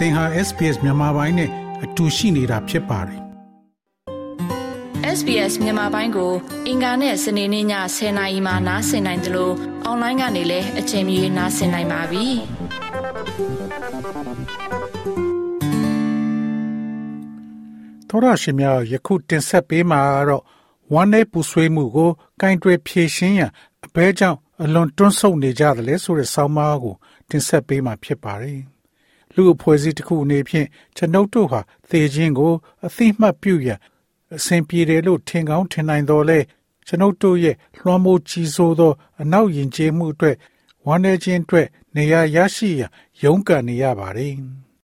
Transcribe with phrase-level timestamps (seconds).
[0.00, 1.50] သင်ဟာ SPS မြန်မာပိုင်းနဲ့
[1.84, 3.20] အတူရှိနေတာဖြစ်ပါတယ်
[5.18, 6.32] SBS မြန်မာပိုင်းကို
[6.66, 7.66] အင်ကာနဲ့စနေနေ့ည
[7.96, 12.26] 10:00နာရီမှနားဆင်နိုင်တယ်လို့အွန်လိုင်းကနေလည်းအချိန်မီနားဆင်နိုင်ပါပြီ။
[18.08, 20.44] သောရရှိများယခုတင်ဆက်ပေးမှာတော့
[20.94, 22.10] ဝမ်းနဲ့ပူဆွေးမှုကို
[22.40, 23.50] ကင်တွယ်ဖြေရှင်းရန်
[23.84, 26.94] အဘဲကြောင့်အလွန်တွန်းဆုတ်နေကြတယ်လေဆိုတဲ့ဆောင်းပါးကို
[27.30, 28.60] တင်ဆက်ပေးမှာဖြစ်ပါတယ်။
[29.34, 30.66] လူအဖွဲ့အစည်းတစ်ခုအနေဖြင့်
[30.96, 32.52] ကျွန်ုပ်တို့ဟာသေခြင်းကို
[32.86, 33.78] အသိမှတ်ပြုရန်
[34.36, 36.38] အစဉ်ပြေတယ်လို့ထင်ကောင်းထင်နိုင်တော်လဲ
[36.86, 40.36] ကျွန်ုပ်တို့ရဲ့လွှမ်းမိုးကြီးစိုးသော အနောက်ယဉ်ကျေးမှုအတွက်
[40.86, 41.66] ဝမ်းနည်းခြင်းအတွက်
[41.96, 42.90] နေရာရရှိရန်
[43.22, 44.34] ရုန်းကန်နေရပါတယ်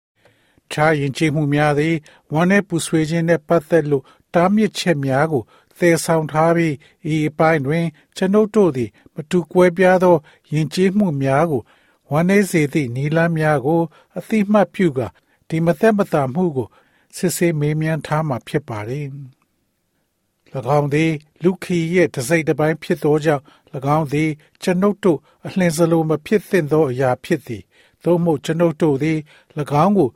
[0.71, 1.95] ။ခြားယဉ်ကျေးမှုများသည်
[2.34, 5.43] ဝမ်းနည်းပူဆွေးခြင်းနဲ့ပတ်သက်လို့တားမြစ်ချက်များကို
[5.77, 6.76] သယ်ဆောင်ထားပြီး
[7.13, 7.85] ဤအပိုင်းတွင်
[8.17, 10.15] ကျွန်ုပ်တို့သည် မတူကွဲပြားသော
[10.54, 11.62] ယဉ်ကျေးမှုများကို
[12.11, 13.81] ဝမ်းနည်းစေသည့်နီလန်းများကို
[14.17, 15.07] အသိမှတ်ပြုကာ
[15.49, 16.67] ဒီမသက်မသာမှုကို
[17.15, 19.07] စစ်ဆေးမေးမြန်းထားမှာဖြစ်ပါတယ်။၎
[20.77, 21.12] င်းသည်
[21.43, 23.43] လူခီရဲ့တစိတ်တစ်ပိုင်းဖြစ်သောကြောင့်၎
[23.95, 24.29] င်းသည်
[24.63, 27.63] ကျွန်ုပ်တို့အလင်းစလိုမဖြစ်သင့်သောအရာဖြစ်သည်။
[28.03, 29.19] သို့မဟုတ်ကျွန်ုပ်တို့သည်၎
[29.84, 30.09] င်းကို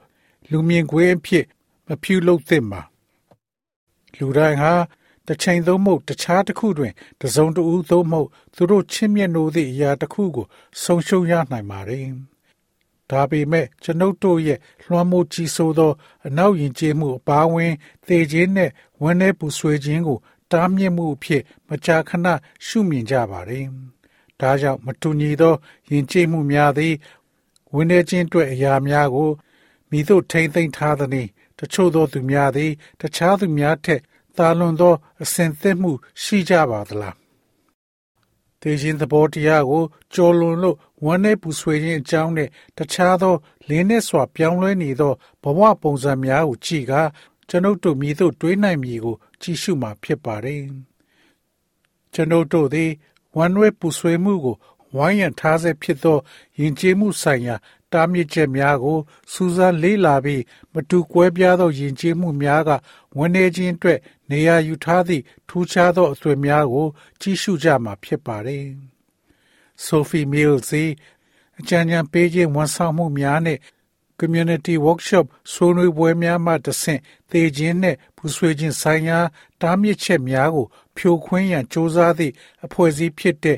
[0.51, 1.45] လူမြင်ကွင်းအဖြစ်
[1.87, 2.81] မပြုလုပ်သင့်ပါ။
[4.17, 4.73] လူတိုင်းဟာ
[5.29, 10.45] တစ်ချိန်သုံးမဟုတ်တခြားတစ်ခုတွင်တစုံတဦးသုံးမဟုတ်သူတို့ချစ်မြတ်နိုးသည့်အရာတစ်ခုကို
[10.83, 12.05] ဆုံးရှုံးရနိုင်ပါတယ်။
[13.09, 15.91] ဒါပေမဲ့ကျွန်ုပ်တို့ရဲ့လွှမ်းမိုးကြီးစိုးသော
[16.27, 17.73] အနောက်ယဉ်ကျေးမှုအပါအဝင်
[18.07, 18.69] သေခြင်းနဲ့
[19.01, 20.19] ဝန်းထဲပူဆွေးခြင်းကို
[20.51, 22.27] တားမြစ်မှုအဖြစ်မကြာခဏ
[22.65, 23.65] ရှုမြင်ကြပါတယ်။
[24.39, 25.55] ဒါကြောင့်မတူညီသော
[25.91, 26.93] ယဉ်ကျေးမှုများသည်
[27.73, 29.29] ဝန်းထဲခြင်းအတွက်အရာများကို
[29.89, 31.27] မိတို့ထိမ့်သိမ်းထားသည်
[31.59, 32.71] တချို့သောသူများသည်
[33.01, 34.01] တခြားသူများထက်
[34.39, 37.15] သာလွန်သောအစဉ်သစ်မှု ရှိကြပါသလား
[38.61, 43.35] တေရှင်သဘောတရားကိုကြော်လွန်လို့ဝမ်းနဲ့ပူဆွေးခြင်းအကြောင်းနဲ့တခြားသော
[43.69, 47.01] လင်းနဲ့စွာပြောင်းလဲနေသောဘဝပုံစံများကိုကြည့်ကာ
[47.49, 50.61] ကျွန်ုပ်တို့မြည်သို့တွေးနိုင်မည်ကို ကြည့်ရှုမှာဖြစ်ပါတယ်
[52.13, 52.91] ကျွန်ုပ်တို့သည်
[53.35, 54.55] ဝမ်းနွေးပူဆွေးမှုကို
[54.95, 56.17] ဝိုင်းရန်ထားစေဖြစ်သော
[56.59, 57.55] ယဉ်ကျေးမှုဆိုင်ရာ
[57.93, 58.97] တားမြစ်ချက်များကို
[59.31, 62.69] စူးစမ်းလေ့လာပြီးမတူကွဲပြားသောယဉ်ကျေးမှုများက
[63.17, 63.99] ဝန်နေခြင်းအတွက်
[64.31, 66.87] နေရာယူထားသည့်ထူးခြားသောအသွင်များကို
[67.21, 68.65] ကြည့်ရှုကြမှာဖြစ်ပါတယ်။
[69.85, 70.71] Sophie Mills
[71.59, 73.59] အကြံဉာဏ်ပေးခြင်းဝန်ဆောင်မှုများနဲ့
[74.19, 77.01] community workshop ဆွေးနွေးပွဲများမှတဆင့်
[77.31, 79.19] သေခြင်းနဲ့ပူဆွေးခြင်းဆိုင်ရာ
[79.61, 80.65] တားမြစ်ချက်များကို
[80.97, 82.33] ဖြိုခွင်းရန်စ조사သည့်
[82.65, 83.57] အဖွဲ့အစည်းဖြစ်တဲ့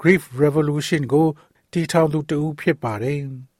[0.00, 1.28] Grief Revolution ကို
[1.72, 3.20] တည်ထောင်သူတဦးဖြစ်ပါတယ်။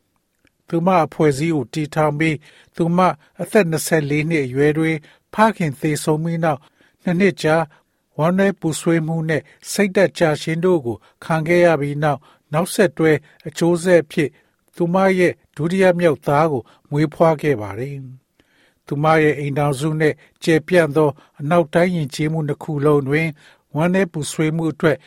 [0.68, 2.36] သူမအဖွဲ့အစည်းကိုတည်ထောင်ပြီး
[2.76, 2.98] သူမ
[3.42, 4.96] အသက်24နှစ်အရွယ်တွင်
[5.34, 6.60] ဖခင်သေဆုံးပြီးနောက်
[7.02, 7.56] နှစ်နှစ်ကြာ
[8.18, 9.42] ဝမ်းနည်းပူဆွေးမှုနဲ့
[9.72, 12.20] စိတ်သက်ကြရှင်းတို့ကိုခံခဲ့ရပြီးနောက်
[12.52, 13.12] နောက်ဆက်တွဲ
[13.46, 14.30] အကျိုးဆက်ဖြစ်
[14.76, 17.96] သူမရဲ့ဒုတိယမြောက်သားကိုမွေးဖွားခဲ့ပါတယ်။
[18.86, 20.14] သူမရဲ့အိမ်တော်စုနဲ့
[20.44, 21.10] ကျေပြန့်သော
[21.40, 23.28] အနောက်တိုင်းယဉ်ကျေးမှုတစ်ခုလုံးတွင်
[23.74, 24.98] ဝမ်းနည်းပူဆွေးမှုအတွက်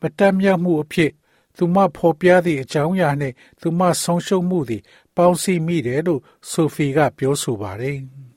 [0.00, 1.10] မတတ်မြောက်မှုအဖြစ်
[1.56, 4.82] သူမဖော်ပြသည့်အကြောင်းအရာနှင့်သူမဆုံးရှုံးမှုသည်
[5.17, 7.97] ပေါင်းစည်းမိတယ်လို့ဆိုဖီကပြောဆိုပါတယ်။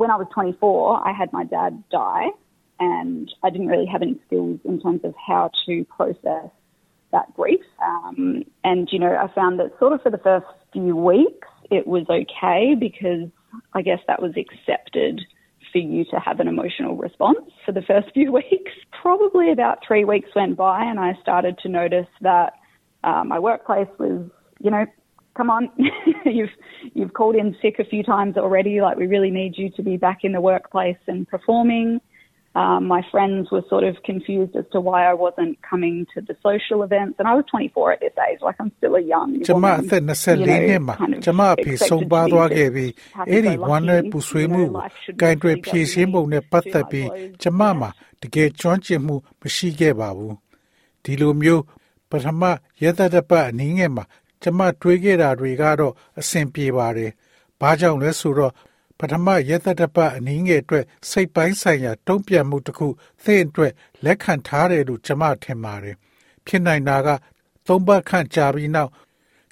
[0.00, 2.28] when I was 24, I had my dad die,
[2.80, 6.50] and I didn't really have any skills in terms of how to process
[7.12, 7.60] that grief.
[7.84, 11.86] Um, and, you know, I found that sort of for the first few weeks, it
[11.86, 13.28] was okay because
[13.74, 15.20] I guess that was accepted
[15.72, 18.72] for you to have an emotional response for the first few weeks.
[19.00, 22.54] Probably about three weeks went by, and I started to notice that
[23.04, 24.28] uh, my workplace was,
[24.60, 24.86] you know,
[25.36, 25.70] come on,
[26.24, 26.54] you've
[26.94, 28.80] you've called in sick a few times already.
[28.80, 32.00] Like we really need you to be back in the workplace and performing.
[32.56, 36.36] Um, my friends were sort of confused as to why I wasn't coming to the
[36.40, 38.38] social events, and I was 24 at this age.
[38.42, 42.92] Like I'm still a young ကျမအသက်24နှစ်မှာကျမအဖေဆုံးပါသွားခဲ့ပြီး
[43.30, 44.64] အဲ့ဒီဝမ်းနဲ့ပူဆွေးမှု
[45.22, 47.08] ကိုကင်တွယ်ဖြည့်ရှင်းပုံနဲ့ပတ်သက်ပြီး
[47.42, 47.90] ကျမမှာ
[48.22, 50.34] တကယ်ကျွမ်းကျင်မှုမရှိခဲ့ပါဘူး
[51.04, 51.62] ဒီလိုမျိုး
[52.10, 52.42] ပထမ
[52.82, 54.04] ရသတ္တပတ်အနည်းငယ်မှာ
[54.41, 57.11] ကျမတွေးခဲ့တာတွေကတော့အဆင်ပြေပါတယ်။
[57.61, 58.53] ဘာကြောင့်လဲဆိုတော့
[58.99, 62.87] ပထမရက်သက်တပတ်အနည်းငယ်အတွက်စိတ်ပိုင်းဆိုင်ရာတုံ့ပြန်မှုတစ်ခု
[63.23, 63.73] သင်အတွက်
[64.05, 65.95] လက်ခံထားတယ်လို့ကျမထင်ပါတယ်။
[66.45, 67.07] ဖြစ်နိုင်တာက
[67.67, 68.91] သုံးပတ်ခန့်ကြာပြီးနောက်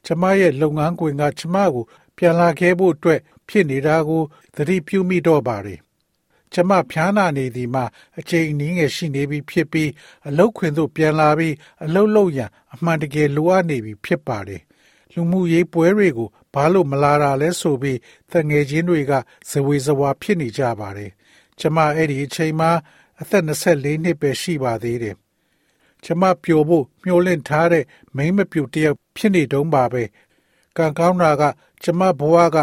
[0.06, 1.86] ကျမရဲ့လုပ်ငန်းခွင်ကကျမကို
[2.18, 3.20] ပြန်လာခဲ့ဖို့အတွက်
[3.50, 4.24] ဖြစ်နေတာကို
[4.56, 5.80] သတိပြုမိတော့ပါတယ်။
[6.54, 7.86] ကျမဖျားနာနေသည်မှာ
[8.20, 9.90] အချိန်အနည်းငယ်ရှိနေပြီဖြစ်ပြီး
[10.28, 14.62] အလုတ်ခွင်သို့ပြန်လာပြီးအလုတ်လုပ်ရန်အမှန်တကယ်လိုအပ်နေပြီဖြစ်ပါတယ်။
[15.14, 18.00] လူမှုရေးပွဲတွေကိုဘာလို့မလာတာလဲဆိုပြီး
[18.32, 19.14] တငယ်ချင်းတွေက
[19.50, 21.12] ဇဝေဇဝါဖြစ်နေကြပါတယ်။
[21.60, 22.72] ကျမအဲ့ဒီအချိန်မှာ
[23.22, 25.16] အသက်24နှစ်ပဲရှိပါသေးတယ်။
[26.04, 30.04] ကျမပျော်ဖို့မျှော်လင့်ထားတဲ့မိန်းမပြူတယောက်ဖြစ်နေတုန်းပါပဲ။
[30.78, 31.44] ကံကောင်းတာက
[31.84, 32.58] ကျမဘဝက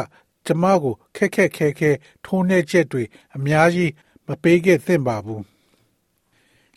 [0.46, 1.90] ကျမကိုခက်ခက်ခဲခဲ
[2.24, 3.02] ထိုးနှက်ချက်တွေ
[3.36, 3.92] အများကြီး
[4.26, 5.44] မပေးခဲ့သင့်ပါဘူး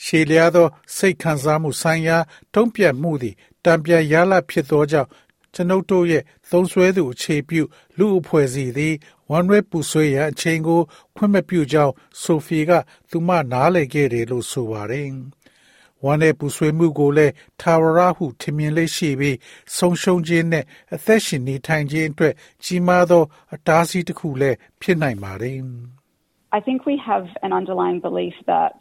[0.04, 2.18] ရှေလျားသော စိတ်ခံစားမှုဆိုင်ရာ
[2.54, 3.36] တုံ့ပြန်မှုသည်
[3.66, 5.10] တံပြန်ရလဖြစ်သောကြောင့်
[5.54, 7.62] ကျွန်ုပ်တို့ရဲ့သုံးဆွဲသူအခြေပြု
[7.98, 8.96] လူအဖွဲ့အစည်းသည်
[9.32, 10.82] ဝန်ရဲပူဆွေးရန်အချိန်ကို
[11.16, 12.72] ခွင့်မပြုကြောင်းဆိုဖီက
[13.10, 15.10] သူမနားလည်ခဲ့တယ်လို့ဆိုပါတယ်။
[16.06, 19.38] ဝန်ရဲပူဆွေးမှုကိုလည်းထာဝရဟုထင်မြင်လေးရှိပြီး
[19.78, 20.66] ဆုံးရှုံးခြင်းနဲ့
[20.96, 22.34] အသက်ရှင်နေထိုင်ခြင်းအတွက်
[22.64, 23.24] ကြီးမားသော
[23.54, 25.60] အတားအဆီးတစ်ခုလည်းဖြစ်နိုင်ပါတယ်။
[26.58, 28.76] I think we have an underlying belief that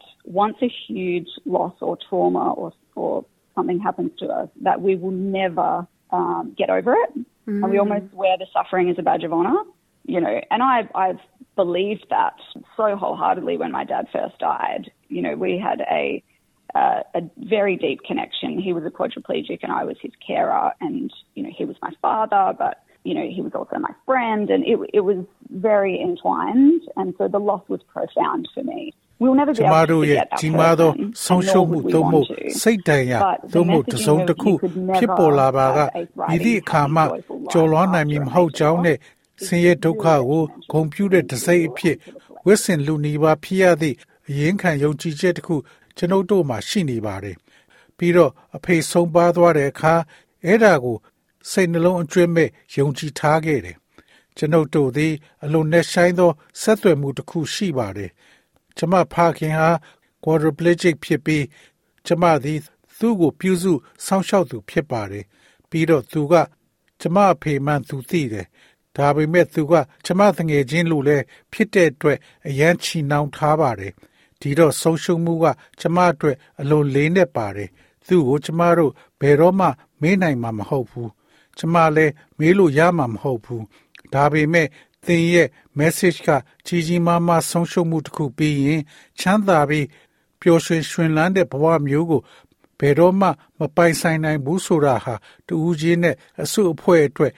[0.45, 3.13] once a huge loss or trauma or or
[3.55, 5.69] something happens to us that we will never
[6.11, 7.17] um, get over it.
[7.47, 7.63] Mm.
[7.63, 9.63] And we almost wear the suffering as a badge of honor,
[10.05, 10.41] you know.
[10.51, 11.19] And I, I've
[11.55, 12.33] believed that
[12.75, 14.91] so wholeheartedly when my dad first died.
[15.09, 16.23] You know, we had a,
[16.75, 18.59] uh, a very deep connection.
[18.59, 20.71] He was a quadriplegic and I was his carer.
[20.81, 24.49] And, you know, he was my father, but, you know, he was also my friend.
[24.49, 26.81] And it, it was very entwined.
[26.95, 28.93] And so the loss was profound for me.
[29.57, 30.91] ကျမတို့ရဲ့ကြီးမားသော
[31.25, 32.27] ဆုံးရှုံးမှုသို့မဟုတ်
[32.61, 33.19] စိတ်တန်ရာ
[33.53, 34.51] သို့မဟုတ်တစုံတစ်ခု
[34.95, 35.79] ဖြစ်ပေါ်လာပါက
[36.35, 37.03] ဤသည့်အခါမှ
[37.51, 38.97] ကျော်လွှားနိုင်မည်မဟုတ်ကြောင်းနဲ့
[39.45, 41.95] ဆင်းရဲဒုက္ခကိုဂုံပြူတဲ့တစိမ့်အဖြစ်
[42.45, 43.95] ဝစ်စင်လူနီးပါးဖြစ်ရသည့်
[44.29, 45.55] အရင်ခံယုံကြည်ချက်တစ်ခု
[45.97, 47.37] ကျွန်ုပ်တို့မှာရှိနေပါတယ်
[47.97, 49.93] ပြီးတော့အဖေဆုံးပါသွားတဲ့အခါ
[50.45, 50.97] အဲ့ဒါကို
[51.51, 53.77] စိတ်နှလုံးအကျွမ်းမဲ့ယုံကြည်ထားခဲ့တယ်
[54.37, 56.31] ကျွန်ုပ်တို့သည်အလွန်နဲ့ဆိုင်သော
[56.61, 58.11] ဆက်သွယ်မှုတစ်ခုရှိပါတယ်
[58.77, 59.69] ကျမဖခင်ဟာ
[60.23, 61.45] quadriplegic ဖြစ်ပြီး
[62.07, 62.59] ကျမသည်
[62.97, 63.73] သူ့ကိုပြုစု
[64.05, 65.25] စောင့်ရှောက်သူဖြစ်ပါတယ်
[65.69, 66.33] ပြီးတော့သူက
[67.01, 68.47] ကျမအဖေမှန်သူသိတယ်
[68.95, 69.73] ဒါပေမဲ့သူက
[70.05, 73.93] ကျမတငယ်ချင်းလို့လည်းဖြစ်တဲ့အတွက်အရန်ချီနှောင်ထားပါတယ်
[74.41, 75.45] ဒီတော့ဆုံးရှုံးမှုက
[75.79, 77.69] ကျမအတွက်အလွန်လေးနဲ့ပါတယ်
[78.07, 79.67] သူ့ကိုကျမတို့ဘယ်တော့မှ
[80.01, 81.11] မေးနိုင်မှာမဟုတ်ဘူး
[81.57, 83.63] ကျမလည်းမေးလို့ရမှာမဟုတ်ဘူး
[84.13, 84.67] ဒါပေမဲ့
[85.07, 85.47] သင်ရဲ့
[85.79, 86.29] message က
[86.65, 88.81] ကြီးကြီးမားမားဆုံးရှုံးမှုတစ်ခုပြီးရင်
[89.19, 89.87] ချမ်းသာပြီး
[90.41, 92.21] ပျော်ရွှင်ရွှင်လန်းတဲ့ဘဝမျိုးကို
[92.79, 93.27] ဘယ်တော့မှ
[93.59, 95.15] မပိုင်ဆိုင်နိုင်ဘူးဆိုတာဟာ
[95.47, 97.33] တူဦးချင်းနဲ့အစုအဖွဲ့အတွက်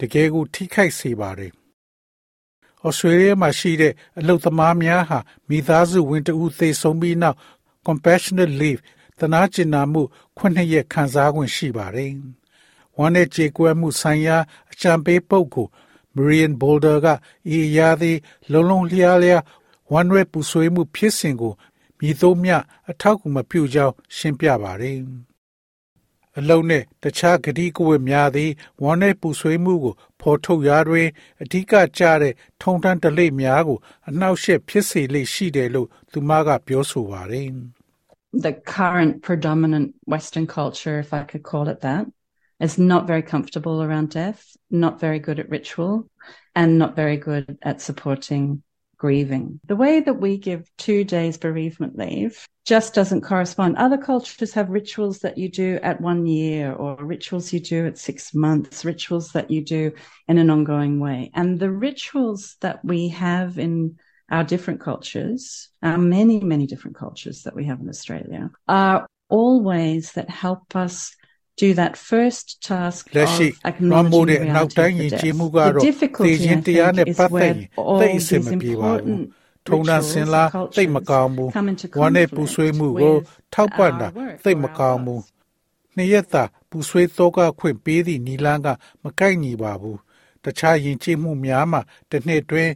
[0.00, 1.52] တကယ်ကိုထိခိုက်စေပါတယ်။
[2.86, 5.18] ဩစတြေးလျမှာရှိတဲ့အလုပ်သမားများဟာ
[5.48, 7.38] မိသားစုဝင်တဦးသေဆုံးပြီးနောက်
[7.86, 8.80] compassionate leave
[9.18, 10.02] တနာကျင်နာမှု
[10.38, 12.12] ခုနှစ်ရက်ခံစား권ရှိပါတယ်။
[12.98, 14.36] ဝမ်းနဲ့ကြေကွဲမှုဆိုင်ရာ
[14.72, 15.70] အကြံပေးပုဂ္ဂိုလ်
[16.16, 17.06] Marian Boulder က
[17.54, 18.18] ဤအရာသည်
[18.52, 19.42] လုံလုံလျားလျား
[19.92, 21.54] ဝမ်းရွက်ပူဆွေးမှုဖြစ်စဉ်ကို
[21.98, 22.52] မြည်သုံးမြ
[22.90, 24.98] အထောက်အကူမပြုကြောင်းရှင်းပြပါတယ်။
[26.38, 28.50] အလုံးနဲ့တခြားဂတိကဝတ်များသည်
[28.82, 31.08] ဝမ်းနဲ့ပူဆွေးမှုကိုဖော်ထုတ်ရာတွင်
[31.42, 37.48] အဓိကကျတဲ့ထုံတန်းတလိများကိုအနှောက်အယှက်ဖြစ်စေလိမ့်ရှိတယ်လို့သူမကပြောဆိုပါတယ်။
[38.46, 42.04] The current predominant Western culture, if I could call it that,
[42.62, 46.08] is not very comfortable around death, not very good at ritual,
[46.54, 48.62] and not very good at supporting
[48.96, 49.58] grieving.
[49.66, 53.76] The way that we give two days bereavement leave just doesn't correspond.
[53.76, 57.98] Other cultures have rituals that you do at one year or rituals you do at
[57.98, 59.90] six months, rituals that you do
[60.28, 61.32] in an ongoing way.
[61.34, 63.98] And the rituals that we have in
[64.30, 69.62] our different cultures, our many, many different cultures that we have in Australia, are all
[69.62, 71.16] ways that help us
[71.60, 73.46] do that first task လက်ရှိ
[73.90, 75.72] လွှမ်းမိုးတဲ့အနောက်တိုင်းယဉ်ကျေးမှုကတော့
[76.26, 77.66] သိခြင်းတရားနဲ့ပတ်သက်ရင်
[78.00, 79.24] သိအစင်မပြေပါဘူး
[79.68, 80.44] ထုံနာစင်လာ
[80.76, 81.50] သိမကောင်းဘူး
[82.00, 83.16] ဝမ်းနဲ့ပူဆွေးမှုကို
[83.54, 84.08] ထောက်ပံ့တာ
[84.44, 85.22] သိမကောင်းဘူး
[85.96, 88.68] နှစ်ရက်သာပူဆွေးသောကခွင့်ပေးသည့်နီလန်းက
[89.02, 89.98] မကိုက်ညီပါဘူး
[90.44, 91.80] တခြားယဉ်ကျေးမှုများမှာ
[92.10, 92.70] တစ်နှစ်တွင်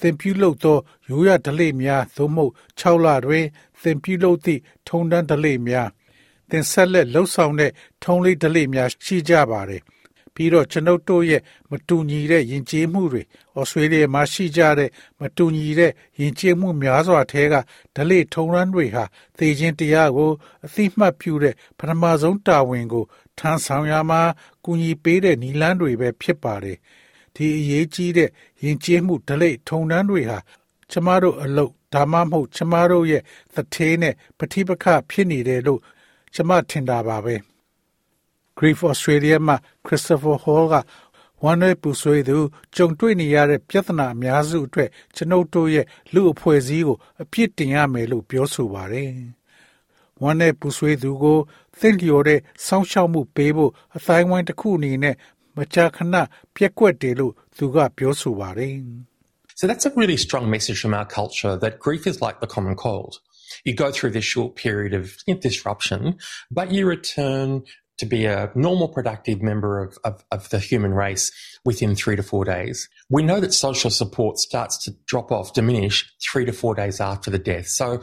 [0.00, 3.46] သင်ပြုလုပ်သောရိုးရဓလေ့များသို့မဟုတ်6လတွင်
[3.82, 5.88] သင်ပြုလုပ်သည့်ထုံတန်းဓလေ့များ
[6.50, 7.72] သင်ဆက်လက်လှုပ်ဆောင်တဲ့
[8.02, 9.82] ထုံးလေးဓလေ့များရှိကြပါတယ်
[10.36, 13.22] ပြီးတော့ကျွန်ုပ်တို့ရဲ့မတူညီတဲ့ယဉ်ကျေးမှုတွေ
[13.58, 17.54] ဩစတြေးလျမှာရှိကြတဲ့မတူညီတဲ့ယဉ်ကျေးမှုများစွာထဲက
[17.96, 19.04] ဓလေ့ထုံးရမ်းတွေဟာ
[19.38, 20.30] သေခြင်းတရားကို
[20.64, 23.04] အသိမှတ်ပြုတဲ့ပထမဆုံးတာဝန်ကို
[23.38, 24.20] ထမ်းဆောင်ရမှာ
[24.64, 26.78] ကူညီပေးတဲ့နီလန်းတွေပဲဖြစ်ပါတယ်
[27.34, 28.30] ဒီအရေးကြီးတဲ့
[28.64, 30.38] ယဉ်ကျေးမှုဓလေ့ထုံးတမ်းတွေဟာ
[30.90, 33.22] ကျမတို့အလုပ်ဒါမှမဟုတ်ကျမတို့ရဲ့
[33.54, 35.80] သထေးနဲ့ပဋိပက္ခဖြစ်နေတယ်လို့
[36.36, 37.34] ကျမထင်တာပါပဲ
[38.58, 40.74] Grief Australia မှာ Christopher Hall က
[41.42, 42.38] ဝမ်းနည်းပူဆွေးသူ
[42.76, 49.10] ကြုံတွေ့နေရတဲ့ပြဿနာအများစုအတွက်ကျွန်ုပ်တို့ရဲ့လူအဖွဲ့အစည်းကိုအပြစ်တင်ရမယ်လို့ပြောဆိုပါတယ်။
[50.22, 51.38] ဝမ်းနည်းပူဆွေးသူကို
[51.80, 55.16] သင်လျော်တဲ့စောင့်ရှောက်မှုပေးဖို့အတိုင်းဝိုင်းတစ်ခုအနေနဲ့
[55.56, 56.14] မကြာခဏ
[56.54, 58.74] ပြက်ကွက်တယ်လို့သူကပြောဆိုပါတယ်။
[59.60, 62.74] So that's a really strong message from our culture that grief is like the common
[62.86, 63.12] cold.
[63.64, 66.18] You go through this short period of disruption,
[66.50, 67.64] but you return
[67.98, 71.32] to be a normal, productive member of, of, of, the human race
[71.64, 72.88] within three to four days.
[73.08, 77.30] We know that social support starts to drop off, diminish three to four days after
[77.30, 77.68] the death.
[77.68, 78.02] So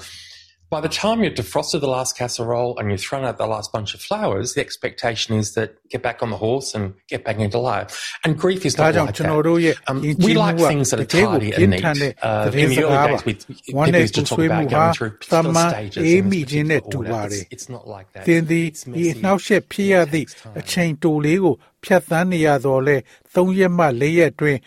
[0.73, 3.95] by the time you've defrosted the last casserole and you've thrown out the last bunch
[3.95, 7.59] of flowers, the expectation is that get back on the horse and get back into
[7.59, 7.89] life.
[8.23, 9.81] And grief is not like that.
[9.87, 12.17] Um, we like things that are tidy and neat.
[12.23, 16.15] Uh, in the early days, we, people used to talk about going through particular stages
[16.15, 17.35] and order.
[17.35, 18.25] It's, it's not like that.
[18.27, 18.67] သင်သည်
[18.97, 20.27] ဒီနှောက်ရှက်ဖြစ်ရသည့်
[20.61, 21.55] အချိန်တိုလေးကို
[21.85, 22.97] ဖြတ်သန်းနေရတော့လဲ
[23.35, 24.59] ၃ရက်မှ၄ရက်တွင်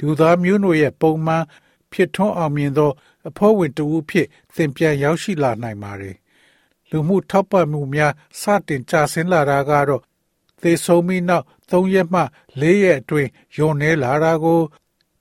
[0.00, 1.44] လူသားမျိုးနွယ်ရဲ့ပုံမှန်
[1.92, 2.90] ဖြစ်ထွန်းအောင်မြင်သော
[3.27, 6.15] အဖွဲ့ဝင်တဦးဖြစ်သင်ပြန်ရောက်ရှိလာနိုင်ပါတယ်။
[6.89, 10.03] လူမှုထောက်ပံ့မှုများစတင်ကျဆင်းလာတာကတော့
[10.61, 12.21] သေဆုံးပြီးနောက်၃ရက်မှ
[12.59, 14.59] ၄ရက်အတွင်းယုံနေလာတာကို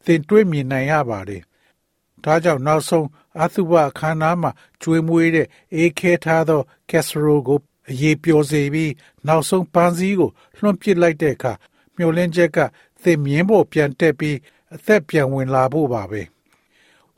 [0.05, 1.43] သင်တွေ့မြင်နိုင်ရပါတယ်။
[2.25, 3.07] ဒါကြောင့်နောက်ဆုံး
[3.43, 4.51] အသုဘအခမ်းအနားမှာ
[4.83, 7.59] ကျွေးမွေးတဲ့အေးခဲထားသောကက်စရိုကို
[7.91, 8.93] အရေးပျော်စေပြီး
[9.27, 11.53] နောက်ဆုံးပန်းစည်းကိုလွှင့်ပစ်လိုက်တဲ့အခါ
[11.97, 12.59] မျောလင်းချက်က
[13.03, 14.37] သင်မြင်းပေါ်ပြန်တက်ပြီး
[14.75, 16.23] အသက်ပြန်ဝင်လာဖို့ပါပဲ။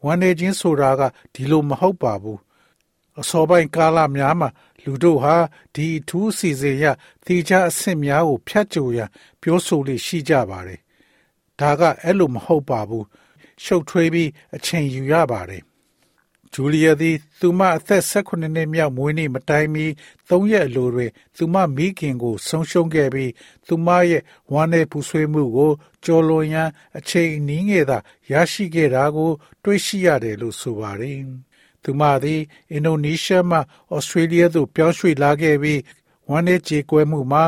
[0.04, 1.02] ဝမ်းနေခြင်းဆိုတာက
[1.34, 2.40] ဒီလိုမဟုတ်ပါဘူး
[3.20, 4.48] အစောပိုင်းကာလများမှာ
[4.84, 5.36] လူတို့ဟာ
[5.74, 6.84] ဒီအထူးစီစဉ်ရ
[7.24, 9.08] သေချာအဆင့်များကိုဖြတ်ကျော်ရန်
[9.40, 10.80] ပြောဆိုလေရှိကြပါတယ်
[11.60, 13.06] ဒါကအဲ့လိုမဟုတ်ပါဘူး
[13.64, 15.62] ရှုပ်ထွေးပြီးအချိန်ယူရပါတယ်
[16.54, 19.86] ဂျူလီယာသည် သူမအသက်18နှစ်မြောက်မွေးနေ့မတိုင်မီ
[20.28, 23.32] 3ရက်အလိုတွင် သူမမိခင်ကို ဆုံးရှုံးခဲ့ပြီး
[23.66, 25.72] သူမရဲ့ဝမ်းနည်းပူဆွေးမှုကို
[26.04, 26.68] ကျော်လွန်ရန်
[26.98, 27.98] အချိန်အနည်းငယ်သာ
[28.30, 29.30] ရရှိခဲ့တာကို
[29.62, 31.20] တွေ့ရှိရတယ်လို့ဆိုပါတယ်။
[31.82, 32.40] သူမသည်
[32.72, 33.58] အင်ဒိုနီးရှားမှ
[33.94, 35.80] ဩစတြေးလျသို့ပြောင်းရွှေ့လာခဲ့ပြီး
[36.28, 37.44] ဝမ်းနည်းကြေကွဲမှုမှာ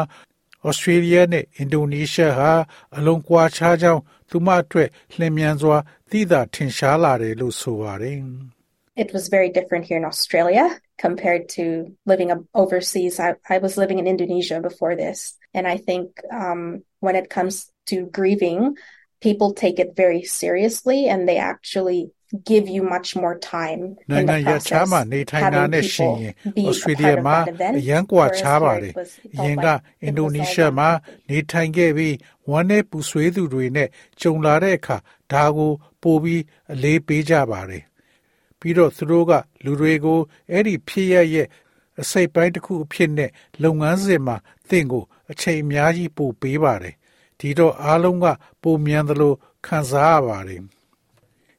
[0.67, 2.53] ဩစတြေးလျနဲ့အင်ဒိုနီးရှားဟာ
[2.97, 5.77] အလွန်ကွာခြားကြောင်းသူမအတွက်လျင်မြန်စွာ
[6.11, 8.21] သိသာထင်ရှားလာတယ်လို့ဆိုပါတယ်။
[8.97, 13.19] it was very different here in Australia compared to living overseas.
[13.19, 15.35] I, I was living in Indonesia before this.
[15.53, 18.77] And I think um, when it comes to grieving,
[19.21, 22.13] people take it very seriously and they actually
[22.45, 26.33] give you much more time နိုင်ငံရခြားမှာနေထိုင်တာနဲ့ရှင်ရင်
[26.69, 27.37] ဩစတြေးလျမှာ
[27.79, 28.93] အရန်ကွာခြားပါတယ်။
[29.45, 29.67] ရင်က
[30.03, 30.89] အင်ဒိုနီးရှားမှာ
[31.31, 32.15] နေထိုင်ခဲ့ပြီး
[32.51, 33.89] ဝမ်းနဲ့ပူဆွေးသူတွေနဲ့
[34.21, 34.97] ကြုံလာတဲ့အခါ
[35.33, 35.73] ဒါကို
[36.03, 37.83] ပိုပြီးအလေးပေးကြပါတယ်။
[38.65, 39.33] ပြီးတော့သူတို့က
[39.65, 41.49] လူတွေကိုအဲ့ဒီဖြစ်ရရဲ့
[42.01, 43.31] အစိတ်ပိုင်းတစ်ခုအဖြစ်နဲ့
[43.63, 44.37] လုပ်ငန်းစဉ်မှာ
[44.69, 46.95] သင်ကို အချိန်အများကြီးပို့ပေးပါတယ်
[47.39, 48.27] ဒီတော့အားလုံးက
[48.63, 49.35] ပုံမြန်သလို
[49.67, 50.63] ခံစားရပါတယ်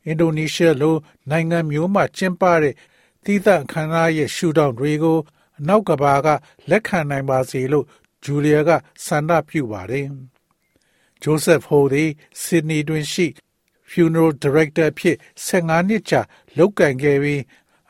[0.06, 0.96] အင်ဒိုနီးရှားလို
[1.30, 2.76] နိုင်ငံမျိုးမှာကျင်းပတဲ့
[3.24, 5.20] သီးသန့်ခန္ဓာရဲ့ရှူတောင်းတွေကို
[5.60, 6.28] အနောက်ကဘာက
[6.70, 7.86] လက်ခံနိုင်ပါစေလို့
[8.24, 8.72] ဂျူလီယာက
[9.06, 10.08] ဆန္ဒပြုပါတယ်
[11.22, 12.10] ဂျိုးဆက်ဟိုသည်
[12.42, 13.28] ဆစ်ဒနီတွင်ရှိ
[13.96, 16.22] funeral director ဖြစ်15နှစ်ကြာ
[16.58, 17.42] လုပ်ကင်ခဲ့ပြီး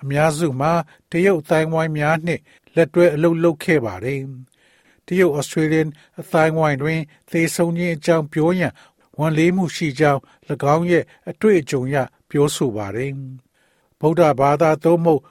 [0.02, 0.74] အများစုမှာ
[1.12, 2.42] တရုတ်အတိုင်းဝိုင်းများနှင့်
[2.76, 4.20] လက်တွဲအလုပ်လုပ်ခဲ့ပါတယ်။
[5.06, 5.88] တရုတ် Australian
[6.20, 8.74] အတိုင်းဝိုင်းတွင်သေဆုံးခြင်းအကြောင်းပြောရန်
[9.20, 10.22] ဝန်လေးမှုရှိကြောင်း၎
[10.76, 11.96] င်းရဲ့အတွေ့အကြုံရ
[12.30, 13.12] ပြောဆိုပါတယ်။
[14.00, 15.22] ဗုဒ္ဓဘာသာသို့မဟုတ်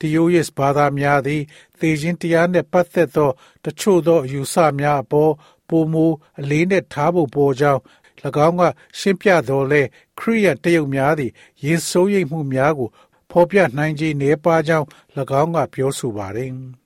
[0.00, 1.42] တရုတ်ရဲ့ဘာသာများသည်
[1.80, 3.30] သေခြင်းတရားနှင့်ပတ်သက်သော
[3.64, 5.32] တချို့သောအယူဆများအပေါ်
[5.68, 6.06] ပုံမူ
[6.40, 7.80] အလေးနဲ့ထားဖို့ပေါ်ကြောင်း၎
[8.46, 8.62] င်းက
[8.98, 9.82] ရှင်းပြတော်လဲ
[10.18, 11.30] ခရိယတရုတ်များသည်
[11.64, 12.88] ယေဆိုးရိပ်မှုများကို
[13.30, 14.86] ဖော်ပြနိုင်ခြင်းနေပါကြောင်း၎
[15.40, 16.52] င်းကပြောဆိုပါတယ်။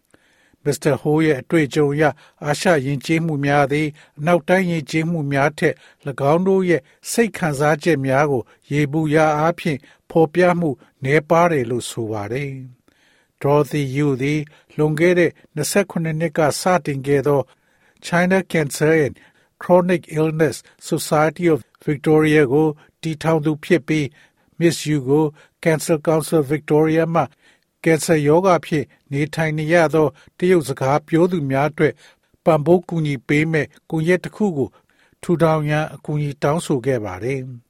[0.64, 2.04] မစ္စတာဟိုးရဲ့အတွေ့အကြုံအရ
[2.44, 3.88] အာရှယဉ်ကျေးမှုများသည်
[4.18, 5.74] အနောက်တိုင်းယဉ်ကျေးမှုများထက်၎
[6.32, 9.78] င်းတို့ရဲ့စိတ်ခံစားချက်များကို ရေဘူးရာအားဖြင့်
[10.10, 10.70] ဖော်ပြမှု
[11.04, 12.52] နေပါတယ်လို့ဆိုပါတယ်။
[13.42, 14.40] Dorothy Yu သည်
[14.76, 17.40] လွန်ခဲ့တဲ့28နှစ်ကစတင်ခဲ့သော
[18.06, 19.14] China Cancer and
[19.62, 20.56] Chronic Illness
[20.90, 22.68] Society of Victoria ကို
[23.02, 24.04] တည်ထောင်သူဖြစ်ပြီး
[24.58, 25.24] Miss Yu ကို
[25.62, 27.22] Cancer Council Victoria မှ
[27.84, 30.06] ကင်ဆာရောဂါဖြင့်နေထိုင်နေရသော
[30.38, 31.94] တရုတ်စကားပြောသူများအတွက်
[32.44, 34.68] ပံ့ပိုးကူညီပေးမဲ့ကွန်ရက်တစ်ခုကို
[35.22, 37.40] ထူထောင်ရန်အကူအညီတောင်းဆိုခဲ့ပါတယ်။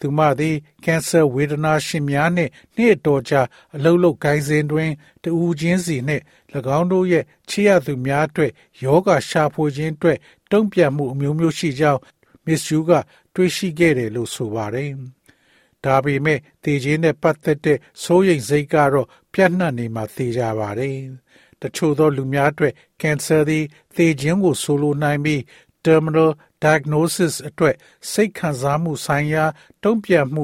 [0.00, 3.40] သူမသည်ကင်ဆာဝေဒနာရှင်များနှင့်နှစ်တော်ကြာ
[3.74, 4.90] အလုလုကိုင်းစဉ်တွင်
[5.22, 6.22] တူဦးချင်းစီနှင့်၎
[6.78, 10.18] င်းတို့ရဲ့ချစ်ရသူများအတွက်ယောဂရှာဖွေခြင်းအတွက်
[10.50, 12.00] တုံ့ပြန်မှုအမျိုးမျိုးရှိကြောင်း
[12.46, 12.90] မစ္စယူက
[13.34, 14.90] တွေ့ရှိခဲ့တယ်လို့ဆိုပါတယ်။
[15.84, 20.96] ဒါပေမဲ့တေခြင်းနဲ့ပတ်သက်တဲ့စိုးရိမ်စိတ်ကတော့ပြန့်နှံ့နေမှသိကြပါတယ်။
[21.60, 23.64] တချို့သောလူများအတွက်ကင်ဆာသည်
[23.96, 25.40] သေခြင်းကိုဆိုလိုနိုင်ပြီး
[25.84, 26.30] terminal
[26.62, 27.76] diagnosis အတွက်
[28.10, 29.44] စိတ်ခံစားမှုဆိုင်ရာ
[29.82, 30.42] တုံ့ပြန်မှု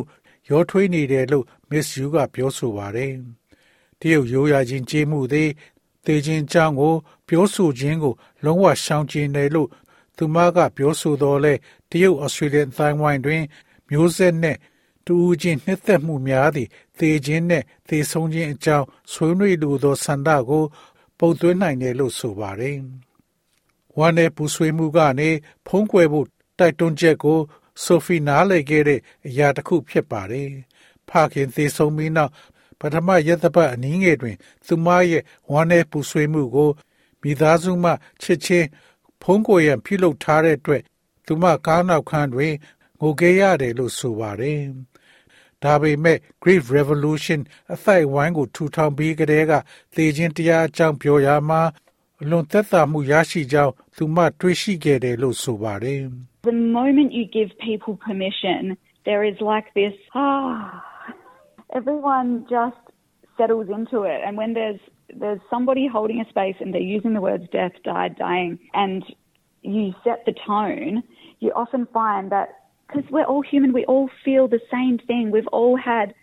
[0.51, 3.13] ရောထွေးနေတယ်လို့ Miss Yu ကပြောဆိုပါတယ်။
[4.01, 5.51] တရုတ်ရိုးရာချင်းကျေးမှုသည်
[6.07, 6.95] သေခြင်းအကြောင်းကို
[7.29, 9.69] ပြောဆိုခြင်းကို လုံးဝရှောင်ကျဉ်တယ်လို့
[10.17, 11.55] သူမကပြောဆိုတော်လဲ
[11.91, 13.43] တရုတ်ဩစတြေးလျအတိုင်းဝိုင်းတွင်
[13.91, 14.57] မျိုးဆက်နဲ့
[15.07, 16.69] တူဦးချင်းနှစ်သက်မှုများသည့်
[16.99, 20.65] သေခြင်းနဲ့သေဆုံးခြင်းအကြောင်းဆွေးနွေးလိုသောဆန္ဒကို
[21.19, 22.79] ပုတ်သွင်းနိုင်တယ်လို့ဆိုပါတယ်။
[23.99, 25.31] ဝမ်းနဲ့ပူဆွေးမှုကနေ
[25.67, 26.27] ဖုံးကွယ်ဖို့
[26.59, 27.39] တိုက်တွန်းချက်ကို
[27.85, 30.49] ဆိုဖီနားလည်ခဲ့တဲ့အရာတစ်ခုဖြစ်ပါတယ်။
[31.09, 32.33] ဖခင်သေဆုံးပြီးနောက်
[32.81, 36.71] ပထမရက်သပတ်အနည်းငယ်တွင် သူမရဲ့ဝမ်းနဲ့ပူဆွေးမှုကို
[37.23, 37.93] မိသားစုမှ
[38.23, 38.67] ချစ်ချင်း
[39.22, 40.82] ဖုံးကွယ်ရန်ပြုလုပ်ထားတဲ့အတွက်
[41.26, 42.54] သူမကားနောက်ခန်းတွင်
[43.02, 44.62] ငိုခဲ့ရတယ်လို့ဆိုပါတယ်။
[45.64, 47.40] ဒါပေမဲ့ Great Revolution
[47.74, 49.54] အသိုက်ဝိုင်းကိုထူထောင်ပြီးကတည်းက
[49.96, 51.62] သေခြင်းတရားအကြောင်းပြောရမှာ
[52.22, 56.02] အလွန်သက်သာမှုရရှိကြောင်းသူမတွေ့ရှိခဲ့တယ်လို့ဆိုပါတယ်။
[56.50, 58.62] The moment you give people permission,
[59.10, 60.82] there is like this, ah,
[61.80, 62.82] everyone just
[63.38, 64.20] settles into it.
[64.26, 64.82] And when there's
[65.15, 69.05] there's somebody holding a space and they're using the words death, died, dying, and
[69.63, 71.03] you set the tone,
[71.41, 75.31] you often find that because we're all human, we all feel the same thing.
[75.31, 76.15] We've all had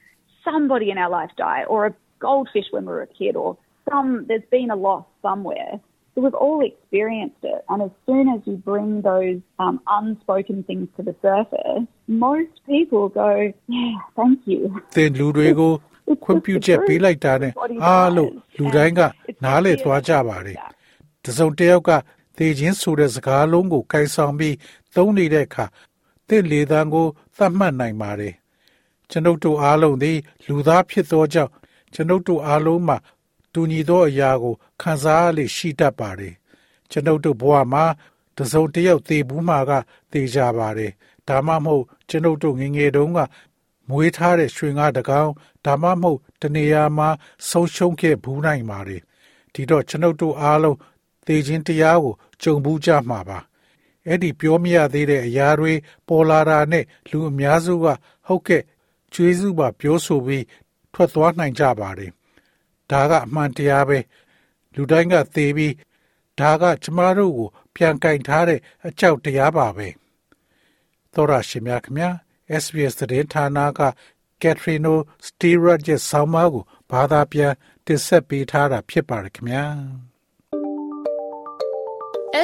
[0.43, 3.57] somebody in our life die, or a goldfish when we were a kid, or
[3.89, 5.79] some there's been a loss somewhere.
[6.15, 7.65] So we've all experienced it.
[7.69, 13.09] And as soon as you bring those um, unspoken things to the surface, most people
[13.09, 14.79] go, yeah, thank you.
[14.91, 15.81] Then Ludwigo,
[16.23, 19.01] ခွင့်ပြုချက်ပေးလိုက်တာနဲ့အားလို့လူတိုင်းက
[19.43, 20.59] နားလေသွားကြပါတယ်။
[21.23, 21.91] တစုံတစ်ယောက်က
[22.37, 24.55] သေခြင်းဆိုတဲ့စကားလုံးကိုကိုင်ဆောင်ပြီး
[24.95, 25.65] သုံးနေတဲ့အခါ
[26.27, 27.07] သင်လေသံကို
[27.37, 28.33] သတ်မှတ်နိုင်ပါတယ်။
[29.09, 30.17] ကျွန်ုပ်တို့အားလုံးသည်
[30.47, 31.51] လူသားဖြစ်သောကြောင့်
[31.93, 32.97] ကျွန်ုပ်တို့အားလုံးမှာ
[33.53, 36.33] တူညီသောအရာကိုခံစားရရှိတတ်ပါတယ်။
[36.91, 37.85] ကျွန်ုပ်တို့ဘဝမှာ
[38.37, 39.71] တစုံတစ်ယောက်သေဘူးမှာက
[40.11, 40.91] သေကြပါတယ်။
[41.27, 43.19] ဒါမှမဟုတ်ကျွန်ုပ်တို့ငငယ်တုန်းက
[43.89, 45.29] မွေးထားတဲ့ရွှေငါတကောင်
[45.65, 47.09] ဒါမှမဟုတ်တနေရာမှာ
[47.49, 49.01] ဆုံးရှုံးခဲ့ဘူးနိုင်ပါတယ်။
[49.53, 50.77] ဒီတော့ကျွန်ုပ်တို့အားလုံး
[51.25, 53.39] သေခြင်းတရားကိုကြုံဘူးကြမှာပါ။
[54.07, 55.73] အဲ့ဒီပြောမရသေးတဲ့အရာတွေ
[56.07, 57.85] ပေါ်လာတာနဲ့လူအများစုက
[58.27, 58.63] ဟုတ်ကဲ့
[59.13, 60.45] ကျွေးစုပါပြောဆိုပြီး
[60.93, 62.11] ထွက်သွားနိုင်ကြပါတယ်။
[62.91, 63.99] ဒါကအမှန်တရားပဲ
[64.75, 65.73] လူတိုင်းကသေပြီး
[66.39, 69.87] ဒါကကျမတို့ကို ပြန်ကင်ထားတဲ့အကြောက်တရားပါပဲ
[71.13, 72.09] သောရရှိမြခင်ဗျာ
[72.61, 73.79] SBS သတင်းဌာနက
[74.41, 77.53] ကက်ထရီနိုစတီရတ်ရဲ့ဆောင်းပါးကိုဘာသာပြန်
[77.85, 79.65] တင်ဆက်ပေးထားတာဖြစ်ပါတယ်ခင်ဗျာ